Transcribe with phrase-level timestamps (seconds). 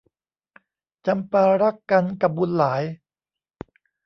[1.05, 2.83] จำปารักกันกับบุญหลาย